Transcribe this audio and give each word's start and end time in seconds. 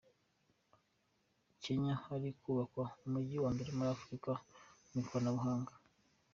Kenya 1.61 1.93
Hari 2.05 2.27
kubakwa 2.41 2.85
umujyi 3.05 3.37
wa 3.43 3.49
mbere 3.55 3.69
muri 3.77 3.89
Afurika 3.95 4.31
mu 4.89 4.97
ikoranabuhanga 5.03 5.73